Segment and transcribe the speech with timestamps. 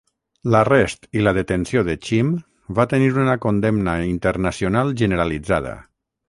[0.53, 2.31] L'arrest i la detenció de Cheam
[2.79, 5.77] va tenir una condemna internacional generalitzada.